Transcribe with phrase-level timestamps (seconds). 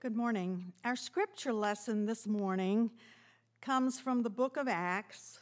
[0.00, 0.72] Good morning.
[0.84, 2.92] Our scripture lesson this morning
[3.60, 5.40] comes from the book of Acts,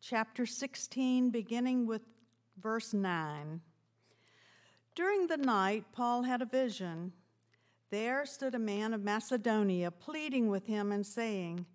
[0.00, 2.02] chapter 16, beginning with
[2.62, 3.60] verse 9.
[4.94, 7.14] During the night, Paul had a vision.
[7.90, 11.66] There stood a man of Macedonia, pleading with him and saying,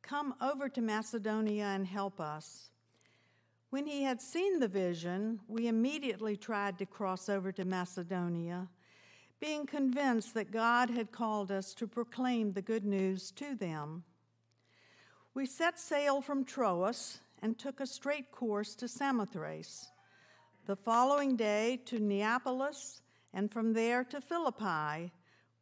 [0.00, 2.70] Come over to Macedonia and help us.
[3.70, 8.68] When he had seen the vision, we immediately tried to cross over to Macedonia
[9.40, 14.04] being convinced that God had called us to proclaim the good news to them.
[15.32, 19.90] We set sail from Troas and took a straight course to Samothrace.
[20.66, 23.00] The following day to Neapolis,
[23.32, 25.12] and from there to Philippi,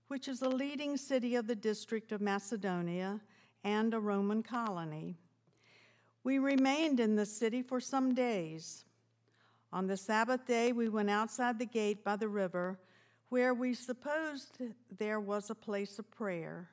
[0.09, 3.21] which is a leading city of the district of Macedonia
[3.63, 5.17] and a Roman colony.
[6.25, 8.85] We remained in the city for some days.
[9.73, 12.79] On the Sabbath day, we went outside the gate by the river
[13.29, 14.59] where we supposed
[14.99, 16.69] there was a place of prayer,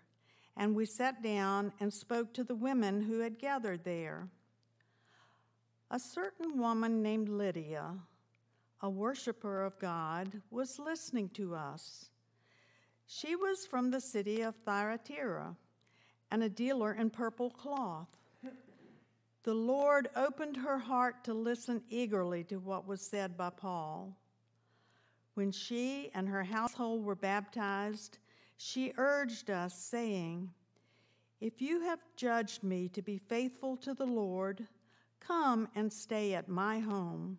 [0.55, 4.30] and we sat down and spoke to the women who had gathered there.
[5.92, 7.94] A certain woman named Lydia,
[8.81, 12.09] a worshiper of God, was listening to us.
[13.08, 15.56] She was from the city of Thyatira
[16.31, 18.08] and a dealer in purple cloth.
[19.44, 24.17] The Lord opened her heart to listen eagerly to what was said by Paul.
[25.36, 28.19] When she and her household were baptized,
[28.58, 30.50] she urged us, saying,
[31.42, 34.66] If you have judged me to be faithful to the Lord,
[35.19, 37.38] come and stay at my home.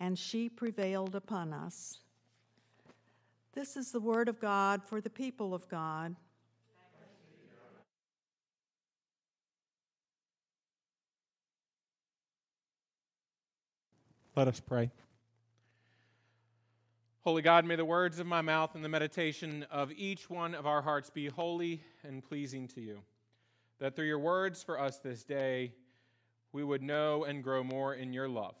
[0.00, 2.00] And she prevailed upon us.
[3.52, 6.16] This is the word of God for the people of God.
[14.34, 14.90] Let us pray.
[17.24, 20.66] Holy God, may the words of my mouth and the meditation of each one of
[20.66, 22.98] our hearts be holy and pleasing to you.
[23.78, 25.72] That through your words for us this day,
[26.52, 28.56] we would know and grow more in your love.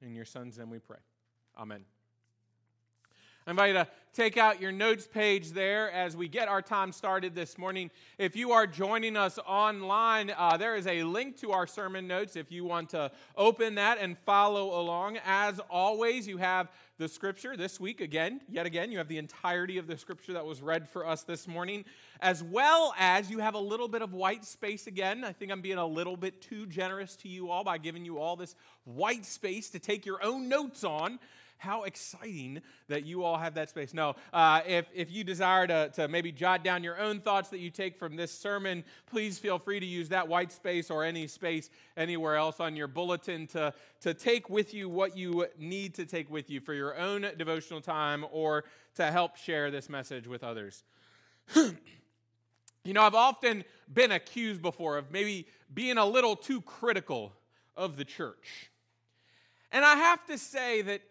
[0.00, 0.98] In your Son's name we pray.
[1.58, 1.84] Amen.
[3.48, 6.92] I invite you to take out your notes page there as we get our time
[6.92, 7.90] started this morning.
[8.18, 12.36] If you are joining us online, uh, there is a link to our sermon notes
[12.36, 15.16] if you want to open that and follow along.
[15.24, 19.78] As always, you have the scripture this week again, yet again, you have the entirety
[19.78, 21.86] of the scripture that was read for us this morning,
[22.20, 25.24] as well as you have a little bit of white space again.
[25.24, 28.18] I think I'm being a little bit too generous to you all by giving you
[28.18, 28.54] all this
[28.84, 31.18] white space to take your own notes on
[31.58, 33.92] how exciting that you all have that space.
[33.92, 37.58] No, uh, if, if you desire to, to maybe jot down your own thoughts that
[37.58, 41.26] you take from this sermon, please feel free to use that white space or any
[41.26, 46.06] space anywhere else on your bulletin to, to take with you what you need to
[46.06, 48.64] take with you for your own devotional time or
[48.94, 50.84] to help share this message with others.
[51.56, 57.32] you know, I've often been accused before of maybe being a little too critical
[57.76, 58.70] of the church.
[59.70, 61.02] And I have to say that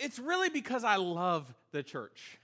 [0.00, 2.38] it's really because I love the church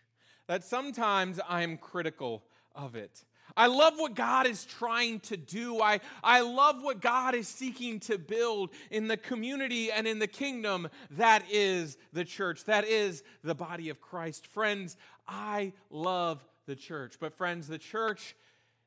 [0.46, 2.44] that sometimes I'm critical
[2.74, 3.24] of it.
[3.56, 5.80] I love what God is trying to do.
[5.80, 10.26] I, I love what God is seeking to build in the community and in the
[10.26, 14.46] kingdom that is the church, that is the body of Christ.
[14.46, 14.96] Friends,
[15.26, 17.14] I love the church.
[17.18, 18.36] But, friends, the church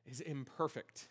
[0.06, 1.08] is imperfect.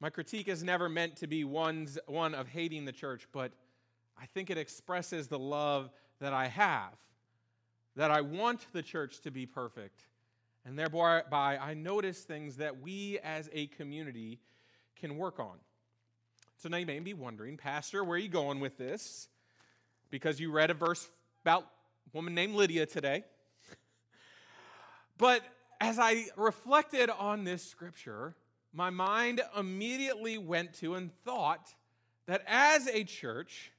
[0.00, 3.52] My critique is never meant to be one's, one of hating the church, but
[4.20, 5.90] I think it expresses the love
[6.20, 6.92] that I have,
[7.96, 10.06] that I want the church to be perfect.
[10.64, 14.40] And thereby, I notice things that we as a community
[14.96, 15.58] can work on.
[16.56, 19.28] So now you may be wondering, Pastor, where are you going with this?
[20.10, 21.08] Because you read a verse
[21.42, 23.22] about a woman named Lydia today.
[25.18, 25.42] but
[25.80, 28.34] as I reflected on this scripture,
[28.72, 31.74] my mind immediately went to and thought
[32.26, 33.70] that as a church,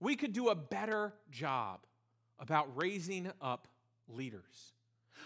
[0.00, 1.80] we could do a better job
[2.38, 3.68] about raising up
[4.08, 4.72] leaders,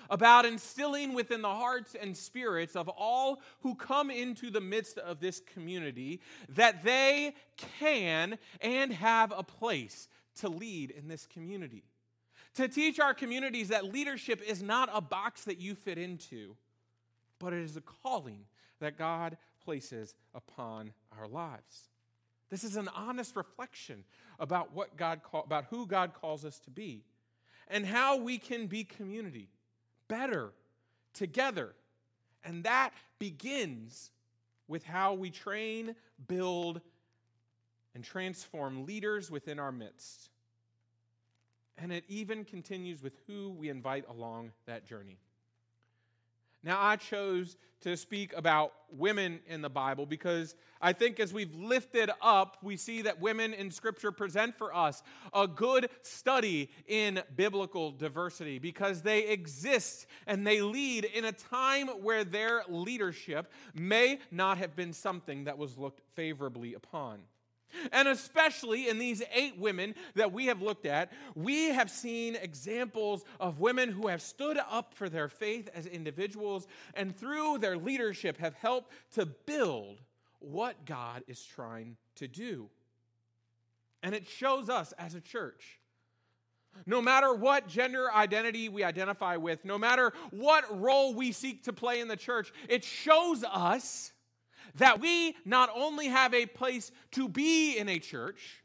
[0.09, 5.21] about instilling within the hearts and spirits of all who come into the midst of
[5.21, 11.85] this community that they can and have a place to lead in this community.
[12.55, 16.57] To teach our communities that leadership is not a box that you fit into,
[17.39, 18.45] but it is a calling
[18.81, 21.92] that God places upon our lives.
[22.53, 24.05] This is an honest reflection
[24.39, 27.03] about what God call, about who God calls us to be
[27.67, 29.49] and how we can be community
[30.07, 30.53] better
[31.15, 31.73] together.
[32.45, 34.11] And that begins
[34.69, 35.95] with how we train,
[36.29, 36.83] build,
[37.95, 40.29] and transform leaders within our midst.
[41.79, 45.17] And it even continues with who we invite along that journey.
[46.65, 51.55] Now, I chose to speak about women in the Bible because I think as we've
[51.55, 57.21] lifted up, we see that women in Scripture present for us a good study in
[57.35, 64.21] biblical diversity because they exist and they lead in a time where their leadership may
[64.31, 67.21] not have been something that was looked favorably upon.
[67.93, 73.25] And especially in these eight women that we have looked at, we have seen examples
[73.41, 78.39] of women who have stood up for their faith as individuals and through their leadership
[78.39, 80.01] have helped to build
[80.41, 82.69] what God is trying to do.
[84.03, 85.79] And it shows us as a church.
[86.87, 91.73] No matter what gender identity we identify with, no matter what role we seek to
[91.73, 94.12] play in the church, it shows us
[94.77, 98.63] that we not only have a place to be in a church,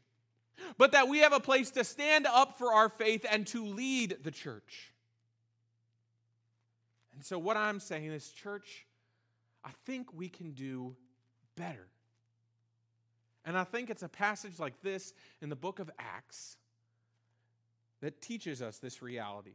[0.76, 4.18] but that we have a place to stand up for our faith and to lead
[4.22, 4.92] the church.
[7.14, 8.86] And so, what I'm saying is, church,
[9.64, 10.96] I think we can do
[11.56, 11.88] better.
[13.44, 16.56] And I think it's a passage like this in the book of Acts
[18.00, 19.54] that teaches us this reality.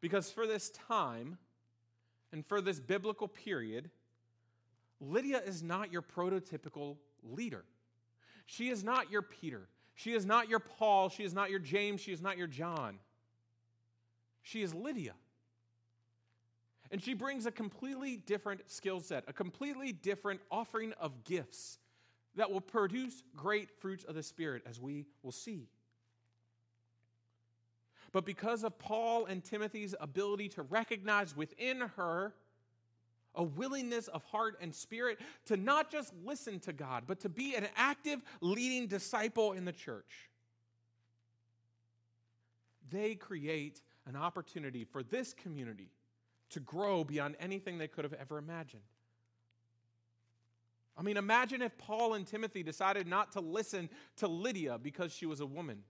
[0.00, 1.38] Because for this time
[2.32, 3.90] and for this biblical period,
[5.00, 7.64] Lydia is not your prototypical leader.
[8.46, 9.68] She is not your Peter.
[9.94, 11.08] She is not your Paul.
[11.08, 12.00] She is not your James.
[12.00, 12.98] She is not your John.
[14.42, 15.14] She is Lydia.
[16.90, 21.78] And she brings a completely different skill set, a completely different offering of gifts
[22.36, 25.68] that will produce great fruits of the Spirit, as we will see.
[28.12, 32.32] But because of Paul and Timothy's ability to recognize within her
[33.34, 37.54] a willingness of heart and spirit to not just listen to God, but to be
[37.54, 40.30] an active leading disciple in the church.
[42.90, 45.90] They create an opportunity for this community
[46.50, 48.82] to grow beyond anything they could have ever imagined.
[50.96, 55.26] I mean, imagine if Paul and Timothy decided not to listen to Lydia because she
[55.26, 55.84] was a woman.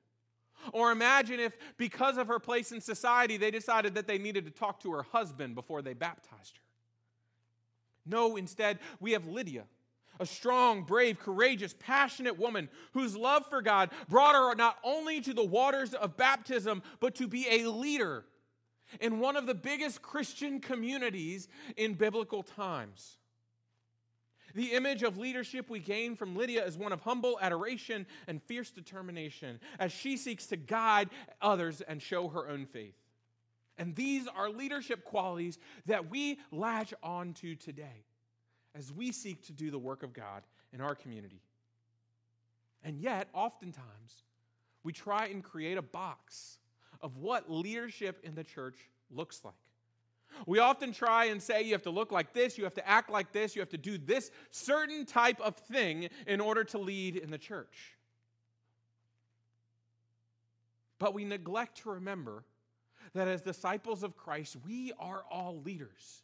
[0.73, 4.51] Or imagine if, because of her place in society, they decided that they needed to
[4.51, 6.68] talk to her husband before they baptized her.
[8.09, 9.65] No, instead, we have Lydia,
[10.19, 15.33] a strong, brave, courageous, passionate woman whose love for God brought her not only to
[15.33, 18.25] the waters of baptism, but to be a leader
[19.01, 23.19] in one of the biggest Christian communities in biblical times.
[24.55, 28.71] The image of leadership we gain from Lydia is one of humble adoration and fierce
[28.71, 32.97] determination as she seeks to guide others and show her own faith.
[33.79, 38.05] And these are leadership qualities that we latch on to today
[38.75, 40.43] as we seek to do the work of God
[40.73, 41.41] in our community.
[42.85, 44.25] And yet, oftentimes,
[44.83, 46.59] we try and create a box
[47.01, 48.77] of what leadership in the church
[49.11, 49.55] looks like.
[50.47, 53.11] We often try and say you have to look like this, you have to act
[53.11, 57.17] like this, you have to do this certain type of thing in order to lead
[57.17, 57.97] in the church.
[60.99, 62.45] But we neglect to remember
[63.15, 66.23] that as disciples of Christ, we are all leaders.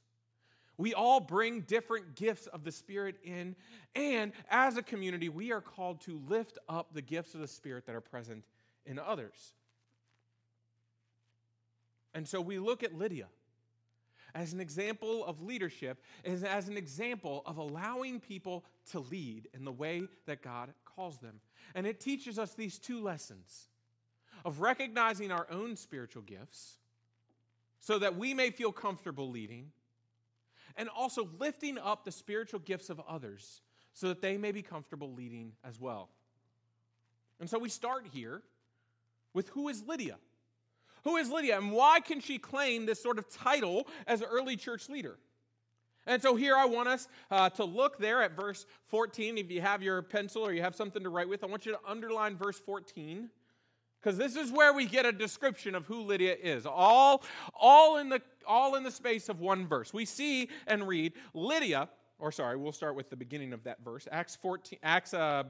[0.77, 3.55] We all bring different gifts of the Spirit in,
[3.95, 7.87] and as a community, we are called to lift up the gifts of the Spirit
[7.87, 8.45] that are present
[8.85, 9.55] in others.
[12.13, 13.27] And so we look at Lydia
[14.35, 19.65] as an example of leadership, as, as an example of allowing people to lead in
[19.65, 21.41] the way that God calls them.
[21.75, 23.69] And it teaches us these two lessons
[24.45, 26.79] of recognizing our own spiritual gifts
[27.85, 29.71] so that we may feel comfortable leading,
[30.75, 33.61] and also lifting up the spiritual gifts of others
[33.93, 36.09] so that they may be comfortable leading as well.
[37.41, 38.41] And so we start here
[39.35, 40.17] with who is Lydia?
[41.03, 44.89] Who is Lydia, and why can she claim this sort of title as early church
[44.89, 45.19] leader?
[46.07, 49.37] And so here I want us uh, to look there at verse 14.
[49.37, 51.73] If you have your pencil or you have something to write with, I want you
[51.73, 53.29] to underline verse 14
[54.05, 56.67] because this is where we get a description of who Lydia is.
[56.67, 57.23] All,
[57.59, 59.95] all, in the, all in the space of one verse.
[59.95, 64.07] We see and read Lydia, or sorry, we'll start with the beginning of that verse,
[64.13, 65.45] Acts, 14, Acts uh,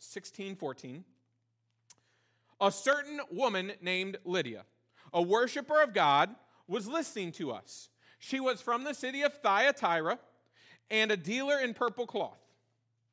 [0.00, 1.04] 16 14.
[2.60, 4.64] A certain woman named Lydia,
[5.14, 6.34] a worshiper of God,
[6.68, 7.88] was listening to us.
[8.18, 10.18] She was from the city of Thyatira
[10.90, 12.38] and a dealer in purple cloth.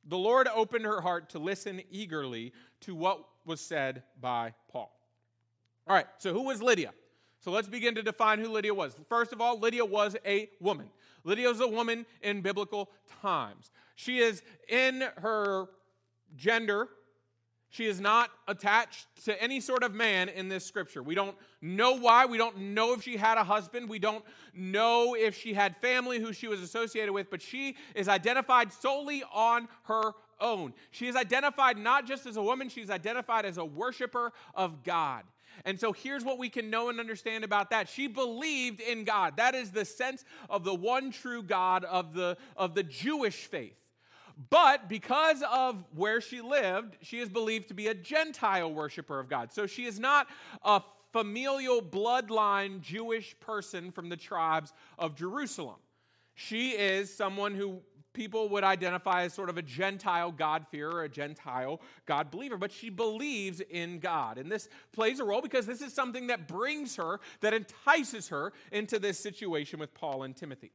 [0.05, 4.91] The Lord opened her heart to listen eagerly to what was said by Paul.
[5.87, 6.91] All right, so who was Lydia?
[7.39, 8.95] So let's begin to define who Lydia was.
[9.09, 10.89] First of all, Lydia was a woman.
[11.25, 12.89] Lydia was a woman in biblical
[13.21, 13.71] times.
[13.95, 15.67] She is in her
[16.37, 16.87] gender,
[17.73, 21.01] She is not attached to any sort of man in this scripture.
[21.01, 22.27] We don't know why.
[22.27, 23.89] We don't know if she had a husband.
[23.89, 24.23] We don't
[24.53, 29.23] know if she had family who she was associated with, but she is identified solely
[29.33, 30.11] on her
[30.43, 30.73] own.
[30.91, 35.23] She is identified not just as a woman, she's identified as a worshiper of God.
[35.65, 37.87] And so here's what we can know and understand about that.
[37.87, 39.37] She believed in God.
[39.37, 43.77] That is the sense of the one true God of the, of the Jewish faith.
[44.49, 49.29] But because of where she lived, she is believed to be a Gentile worshiper of
[49.29, 49.53] God.
[49.53, 50.27] So she is not
[50.63, 50.81] a
[51.11, 55.77] familial bloodline Jewish person from the tribes of Jerusalem.
[56.35, 57.81] She is someone who
[58.13, 62.89] people would identify as sort of a Gentile God-fearer, a Gentile God believer, but she
[62.89, 64.37] believes in God.
[64.37, 68.53] And this plays a role because this is something that brings her, that entices her
[68.71, 70.71] into this situation with Paul and Timothy.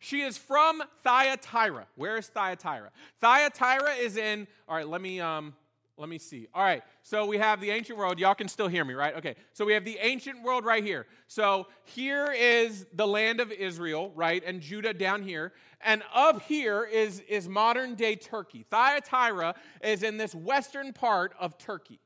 [0.00, 1.86] She is from Thyatira.
[1.96, 2.90] Where is Thyatira?
[3.20, 5.54] Thyatira is in, all right, let me um
[5.98, 6.46] let me see.
[6.54, 8.18] All right, so we have the ancient world.
[8.18, 9.16] Y'all can still hear me, right?
[9.16, 11.06] Okay, so we have the ancient world right here.
[11.26, 14.42] So here is the land of Israel, right?
[14.46, 15.52] And Judah down here.
[15.80, 18.64] And up here is, is modern day Turkey.
[18.70, 22.00] Thyatira is in this western part of Turkey.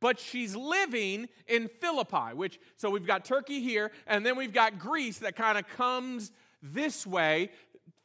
[0.00, 4.78] But she's living in Philippi, which, so we've got Turkey here, and then we've got
[4.78, 7.50] Greece that kind of comes this way.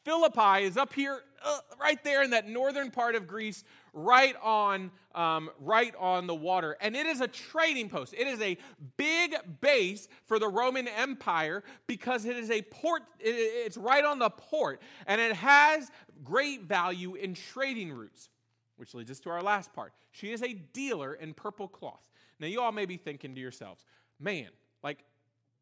[0.05, 3.63] Philippi is up here, uh, right there in that northern part of Greece,
[3.97, 6.77] right on, um, right on the water.
[6.79, 8.13] And it is a trading post.
[8.13, 8.57] It is a
[8.95, 14.19] big base for the Roman Empire because it is a port, it, it's right on
[14.19, 15.91] the port, and it has
[16.23, 18.29] great value in trading routes,
[18.77, 19.93] which leads us to our last part.
[20.11, 22.07] She is a dealer in purple cloth.
[22.39, 23.83] Now, you all may be thinking to yourselves,
[24.19, 24.49] man,
[24.83, 25.03] like,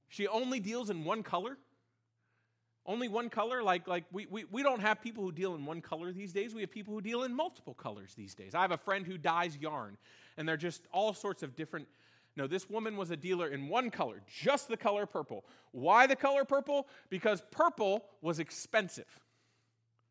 [0.10, 1.58] she only deals in one color?
[2.86, 3.64] Only one color?
[3.64, 6.54] Like, like we, we, we don't have people who deal in one color these days.
[6.54, 8.54] We have people who deal in multiple colors these days.
[8.54, 9.98] I have a friend who dyes yarn,
[10.38, 11.88] and they're just all sorts of different.
[12.38, 15.46] No, this woman was a dealer in one color, just the color purple.
[15.72, 16.88] Why the color purple?
[17.10, 19.06] Because purple was expensive.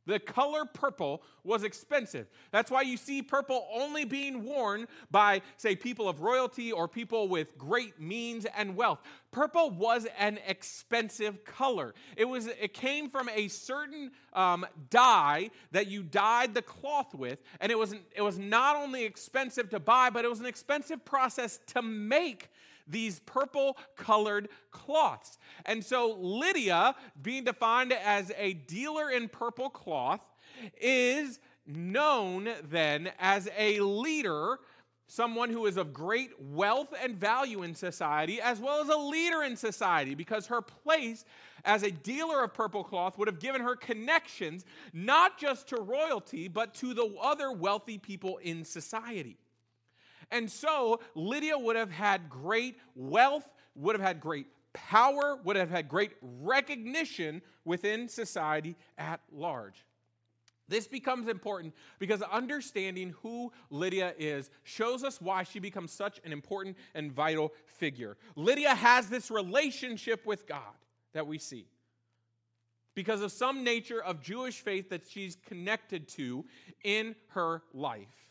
[0.07, 2.27] The color purple was expensive.
[2.51, 7.29] That's why you see purple only being worn by, say, people of royalty or people
[7.29, 9.01] with great means and wealth.
[9.31, 11.95] Purple was an expensive color.
[12.17, 12.47] It was.
[12.47, 17.79] It came from a certain um, dye that you dyed the cloth with, and it
[17.79, 17.95] was.
[18.15, 22.49] It was not only expensive to buy, but it was an expensive process to make
[22.87, 25.39] these purple colored cloths.
[25.65, 30.21] And so Lydia, being defined as a dealer in purple cloth,
[30.81, 34.59] is known then as a leader
[35.07, 39.43] someone who is of great wealth and value in society, as well as a leader
[39.43, 41.25] in society, because her place
[41.65, 46.49] as a dealer of purple cloth would have given her connections not just to royalty,
[46.49, 49.37] but to the other wealthy people in society.
[50.31, 55.71] And so Lydia would have had great wealth, would have had great power, would have
[55.71, 59.85] had great recognition within society at large.
[60.67, 66.33] This becomes important because understanding who Lydia is shows us why she becomes such an
[66.33, 68.17] important and vital figure.
[68.35, 70.63] Lydia has this relationship with God
[71.13, 71.67] that we see
[72.95, 76.45] because of some nature of Jewish faith that she's connected to
[76.83, 78.24] in her life.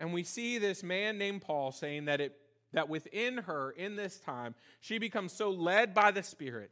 [0.00, 2.34] And we see this man named Paul saying that, it,
[2.72, 6.70] that within her, in this time, she becomes so led by the Spirit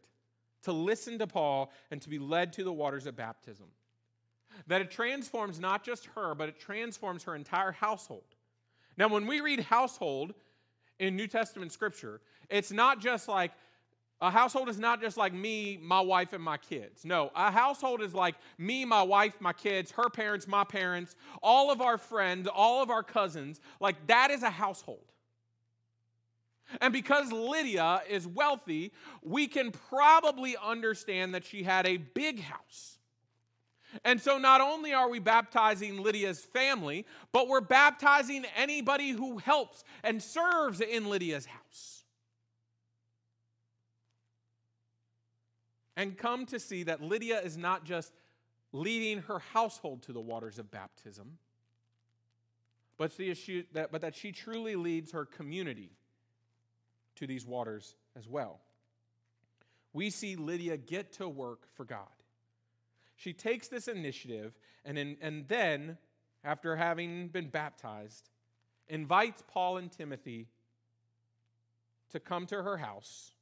[0.63, 3.67] to listen to Paul and to be led to the waters of baptism.
[4.67, 8.25] That it transforms not just her, but it transforms her entire household.
[8.97, 10.35] Now, when we read household
[10.99, 13.53] in New Testament scripture, it's not just like
[14.21, 17.05] a household is not just like me, my wife, and my kids.
[17.05, 21.71] No, a household is like me, my wife, my kids, her parents, my parents, all
[21.71, 23.61] of our friends, all of our cousins.
[23.81, 25.05] Like that is a household.
[26.81, 32.99] And because Lydia is wealthy, we can probably understand that she had a big house.
[34.05, 39.83] And so not only are we baptizing Lydia's family, but we're baptizing anybody who helps
[40.03, 41.98] and serves in Lydia's house.
[45.99, 48.13] And come to see that Lydia is not just
[48.73, 51.39] leading her household to the waters of baptism,
[52.97, 53.13] but,
[53.73, 55.91] that, but that she truly leads her community
[57.17, 58.61] to these waters as well.
[59.93, 62.07] We see Lydia get to work for God.
[63.17, 64.53] She takes this initiative
[64.85, 65.99] and, in, and then,
[66.45, 68.31] after having been baptized,
[68.89, 70.47] invites Paul and Timothy
[72.11, 73.33] to come to her house.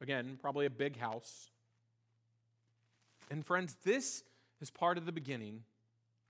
[0.00, 1.50] Again, probably a big house.
[3.30, 4.24] And friends, this
[4.60, 5.62] is part of the beginning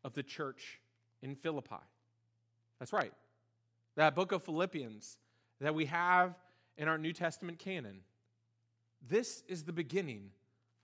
[0.05, 0.81] of the church
[1.23, 1.77] in Philippi.
[2.79, 3.13] That's right.
[3.97, 5.19] That book of Philippians
[5.61, 6.35] that we have
[6.77, 8.01] in our New Testament canon.
[9.07, 10.31] This is the beginning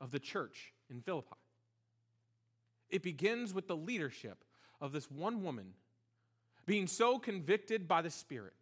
[0.00, 1.37] of the church in Philippi.
[2.90, 4.44] It begins with the leadership
[4.80, 5.75] of this one woman
[6.66, 8.54] being so convicted by the Spirit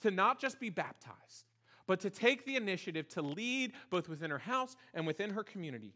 [0.00, 1.46] to not just be baptized,
[1.86, 5.94] but to take the initiative to lead both within her house and within her community,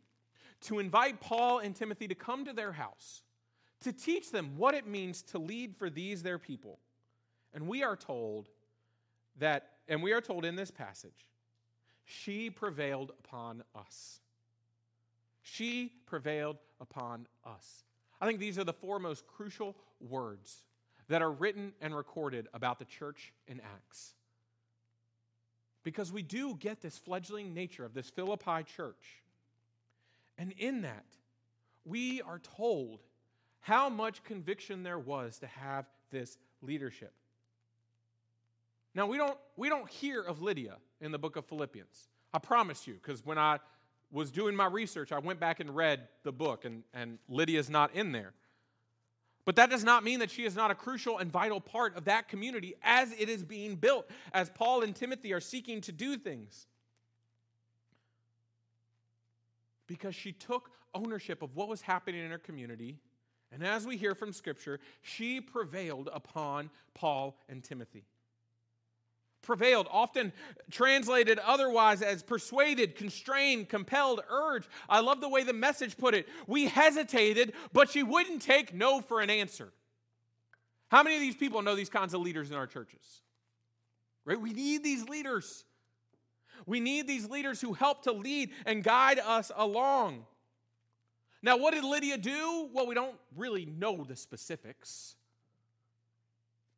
[0.66, 3.23] to invite Paul and Timothy to come to their house,
[3.80, 6.78] to teach them what it means to lead for these their people.
[7.54, 8.49] And we are told
[9.38, 11.28] that, and we are told in this passage,
[12.04, 14.20] she prevailed upon us.
[15.42, 17.85] She prevailed upon us.
[18.20, 20.62] I think these are the four most crucial words
[21.08, 24.14] that are written and recorded about the church in Acts.
[25.85, 29.23] Because we do get this fledgling nature of this Philippi church.
[30.38, 31.07] And in that,
[31.85, 33.00] we are told
[33.61, 37.12] how much conviction there was to have this leadership.
[38.95, 42.09] Now, we don't, we don't hear of Lydia in the book of Philippians.
[42.33, 43.59] I promise you, because when I
[44.11, 47.95] was doing my research, I went back and read the book, and, and Lydia's not
[47.95, 48.33] in there.
[49.45, 52.05] But that does not mean that she is not a crucial and vital part of
[52.07, 56.16] that community as it is being built, as Paul and Timothy are seeking to do
[56.16, 56.66] things.
[59.87, 62.99] Because she took ownership of what was happening in her community,
[63.52, 68.05] and as we hear from Scripture, she prevailed upon Paul and Timothy
[69.47, 70.33] prevailed, often
[70.71, 74.69] translated otherwise as persuaded, constrained, compelled, urged.
[74.88, 76.28] I love the way the message put it.
[76.47, 79.73] We hesitated, but she wouldn't take no for an answer.
[80.88, 83.23] How many of these people know these kinds of leaders in our churches?
[84.25, 84.40] Right?
[84.40, 85.64] We need these leaders.
[86.64, 90.25] We need these leaders who help to lead and guide us along.
[91.42, 92.68] Now, what did Lydia do?
[92.72, 95.16] Well, we don't really know the specifics.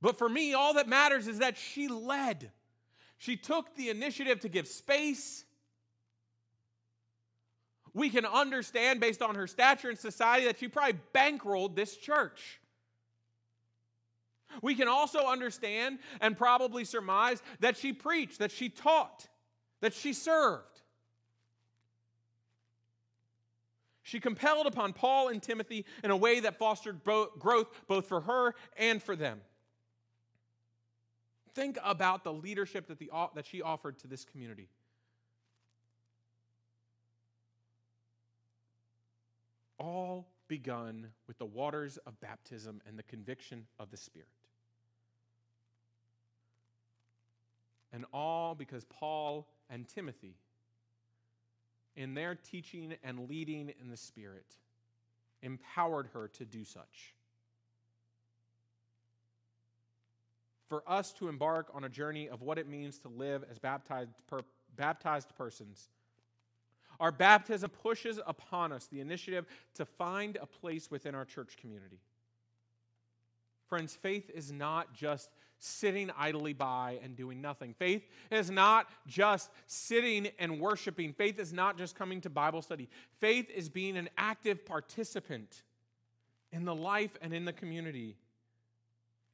[0.00, 2.50] But for me, all that matters is that she led.
[3.16, 5.44] She took the initiative to give space.
[7.94, 12.60] We can understand, based on her stature in society, that she probably bankrolled this church.
[14.62, 19.26] We can also understand and probably surmise that she preached, that she taught,
[19.80, 20.64] that she served.
[24.02, 28.54] She compelled upon Paul and Timothy in a way that fostered growth both for her
[28.78, 29.40] and for them.
[31.54, 34.68] Think about the leadership that, the, that she offered to this community.
[39.78, 44.28] All begun with the waters of baptism and the conviction of the Spirit.
[47.92, 50.34] And all because Paul and Timothy,
[51.96, 54.56] in their teaching and leading in the Spirit,
[55.42, 57.14] empowered her to do such.
[60.68, 64.10] for us to embark on a journey of what it means to live as baptized,
[64.26, 64.40] per,
[64.76, 65.88] baptized persons.
[67.00, 72.00] Our baptism pushes upon us the initiative to find a place within our church community.
[73.68, 77.74] Friends, faith is not just sitting idly by and doing nothing.
[77.74, 81.12] Faith is not just sitting and worshiping.
[81.12, 82.88] Faith is not just coming to Bible study.
[83.20, 85.62] Faith is being an active participant
[86.52, 88.16] in the life and in the community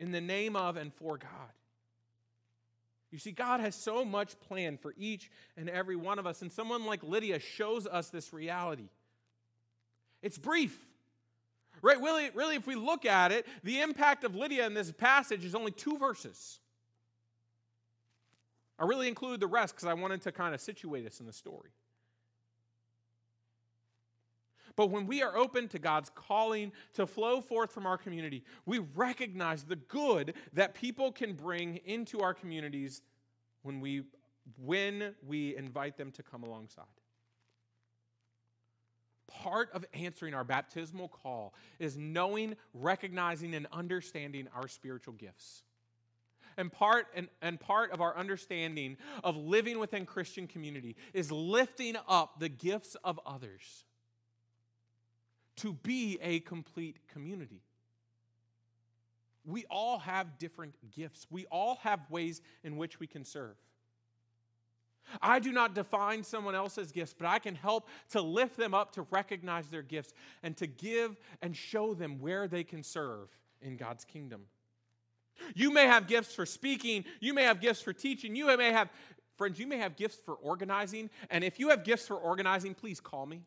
[0.01, 1.31] in the name of and for God.
[3.11, 6.51] You see, God has so much planned for each and every one of us, and
[6.51, 8.89] someone like Lydia shows us this reality.
[10.21, 10.77] It's brief.
[11.85, 12.01] Right?
[12.01, 15.55] Really, really, if we look at it, the impact of Lydia in this passage is
[15.55, 16.59] only two verses.
[18.79, 21.33] I really included the rest because I wanted to kind of situate us in the
[21.33, 21.69] story.
[24.77, 28.79] But when we are open to God's calling to flow forth from our community, we
[28.95, 33.03] recognize the good that people can bring into our communities
[33.63, 34.05] when we
[34.57, 36.85] when we invite them to come alongside.
[39.27, 45.63] Part of answering our baptismal call is knowing, recognizing, and understanding our spiritual gifts.
[46.57, 51.97] And part, and, and part of our understanding of living within Christian community is lifting
[52.07, 53.85] up the gifts of others
[55.57, 57.63] to be a complete community.
[59.45, 63.57] We all have different gifts, we all have ways in which we can serve.
[65.21, 68.93] I do not define someone else's gifts, but I can help to lift them up,
[68.93, 70.13] to recognize their gifts,
[70.43, 73.29] and to give and show them where they can serve
[73.63, 74.43] in God's kingdom.
[75.55, 78.89] You may have gifts for speaking, you may have gifts for teaching, you may have,
[79.37, 81.11] friends, you may have gifts for organizing.
[81.31, 83.43] And if you have gifts for organizing, please call me.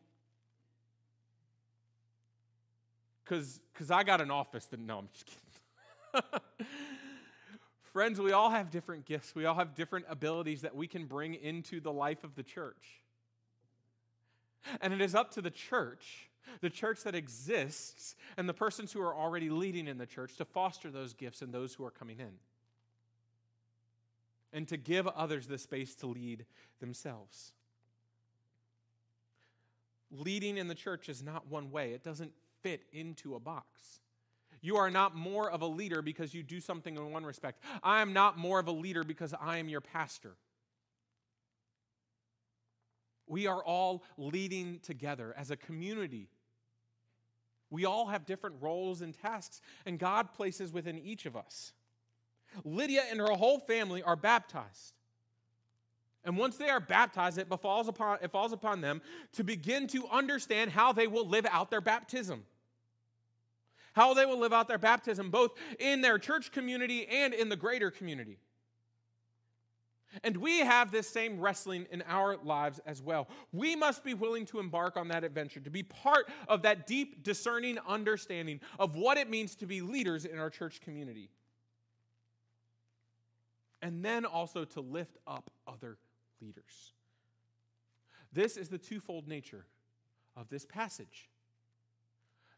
[3.24, 6.40] because I got an office that, no, I'm just kidding.
[7.92, 9.34] Friends, we all have different gifts.
[9.34, 13.02] We all have different abilities that we can bring into the life of the church.
[14.80, 16.28] And it is up to the church,
[16.60, 20.44] the church that exists, and the persons who are already leading in the church to
[20.44, 22.32] foster those gifts in those who are coming in.
[24.52, 26.44] And to give others the space to lead
[26.80, 27.52] themselves.
[30.10, 34.00] Leading in the church is not one way, it doesn't fit into a box.
[34.60, 37.62] You are not more of a leader because you do something in one respect.
[37.82, 40.36] I am not more of a leader because I am your pastor.
[43.26, 46.28] We are all leading together as a community.
[47.70, 51.72] We all have different roles and tasks, and God places within each of us.
[52.64, 54.94] Lydia and her whole family are baptized.
[56.24, 59.02] And once they are baptized, it falls upon, it falls upon them
[59.34, 62.44] to begin to understand how they will live out their baptism
[63.92, 67.56] how they will live out their baptism, both in their church community and in the
[67.56, 68.38] greater community.
[70.24, 73.28] And we have this same wrestling in our lives as well.
[73.52, 77.22] We must be willing to embark on that adventure, to be part of that deep,
[77.22, 81.28] discerning understanding of what it means to be leaders in our church community.
[83.82, 85.98] And then also to lift up other
[86.40, 86.92] leaders.
[88.32, 89.66] This is the twofold nature
[90.36, 91.28] of this passage.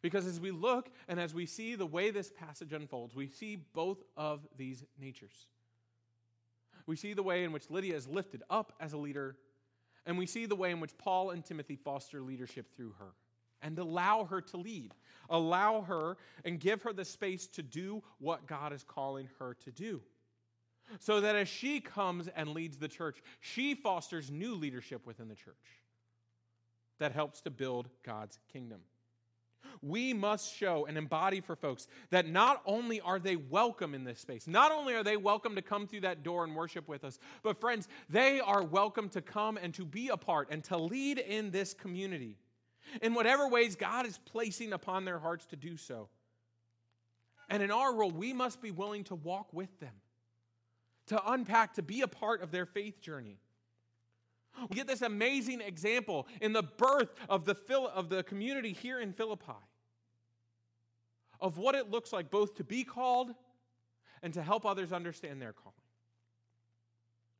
[0.02, 3.56] Because as we look and as we see the way this passage unfolds, we see
[3.74, 5.46] both of these natures.
[6.86, 9.36] We see the way in which Lydia is lifted up as a leader,
[10.06, 13.12] and we see the way in which Paul and Timothy foster leadership through her
[13.62, 14.94] and allow her to lead.
[15.28, 19.70] Allow her and give her the space to do what God is calling her to
[19.70, 20.00] do.
[20.98, 25.36] So that as she comes and leads the church, she fosters new leadership within the
[25.36, 25.54] church
[26.98, 28.80] that helps to build God's kingdom.
[29.82, 34.20] We must show and embody for folks that not only are they welcome in this
[34.20, 37.18] space, not only are they welcome to come through that door and worship with us,
[37.42, 41.18] but friends, they are welcome to come and to be a part and to lead
[41.18, 42.36] in this community
[43.02, 46.08] in whatever ways God is placing upon their hearts to do so.
[47.48, 49.94] And in our role, we must be willing to walk with them,
[51.06, 53.38] to unpack, to be a part of their faith journey.
[54.68, 59.00] We get this amazing example in the birth of the, Phil- of the community here
[59.00, 59.52] in Philippi
[61.40, 63.30] of what it looks like both to be called
[64.22, 65.74] and to help others understand their calling.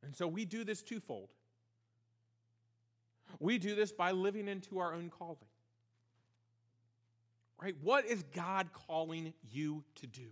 [0.03, 1.29] And so we do this twofold.
[3.39, 5.37] We do this by living into our own calling.
[7.61, 7.75] Right?
[7.81, 10.27] What is God calling you to do?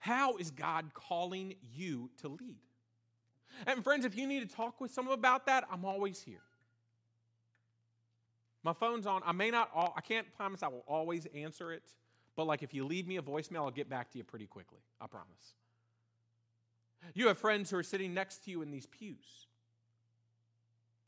[0.00, 2.58] How is God calling you to lead?
[3.66, 6.42] And friends, if you need to talk with someone about that, I'm always here.
[8.62, 9.22] My phone's on.
[9.24, 11.82] I may not, all, I can't promise I will always answer it,
[12.36, 14.80] but like if you leave me a voicemail, I'll get back to you pretty quickly.
[15.00, 15.54] I promise.
[17.14, 19.46] You have friends who are sitting next to you in these pews.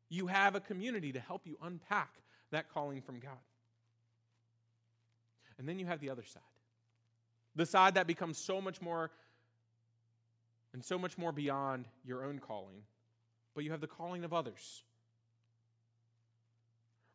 [0.08, 2.14] You have a community to help you unpack
[2.50, 3.32] that calling from God.
[5.58, 6.42] And then you have the other side
[7.56, 9.10] the side that becomes so much more
[10.80, 12.80] and so much more beyond your own calling,
[13.54, 14.82] but you have the calling of others.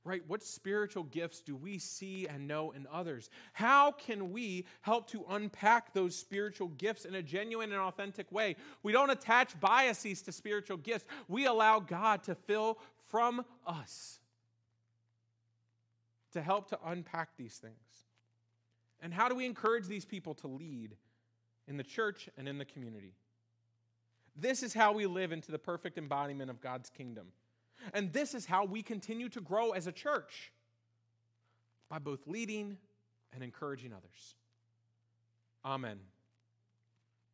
[0.03, 0.21] Right?
[0.27, 3.31] What spiritual gifts do we see and know in others?
[3.53, 8.55] How can we help to unpack those spiritual gifts in a genuine and authentic way?
[8.83, 12.77] We don't attach biases to spiritual gifts, we allow God to fill
[13.09, 14.19] from us
[16.33, 17.73] to help to unpack these things.
[19.01, 20.95] And how do we encourage these people to lead
[21.67, 23.15] in the church and in the community?
[24.35, 27.27] This is how we live into the perfect embodiment of God's kingdom.
[27.93, 30.51] And this is how we continue to grow as a church
[31.89, 32.77] by both leading
[33.33, 34.35] and encouraging others.
[35.63, 35.99] Amen.